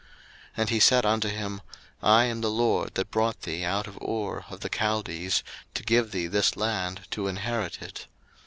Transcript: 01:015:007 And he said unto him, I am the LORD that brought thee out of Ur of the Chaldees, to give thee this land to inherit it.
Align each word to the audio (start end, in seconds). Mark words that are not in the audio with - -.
01:015:007 0.01 0.09
And 0.57 0.69
he 0.71 0.79
said 0.79 1.05
unto 1.05 1.27
him, 1.29 1.61
I 2.01 2.23
am 2.25 2.41
the 2.41 2.49
LORD 2.49 2.95
that 2.95 3.11
brought 3.11 3.43
thee 3.43 3.63
out 3.63 3.85
of 3.85 4.01
Ur 4.01 4.45
of 4.49 4.61
the 4.61 4.69
Chaldees, 4.75 5.43
to 5.75 5.83
give 5.83 6.09
thee 6.09 6.25
this 6.25 6.57
land 6.57 7.01
to 7.11 7.27
inherit 7.27 7.83
it. 7.83 8.07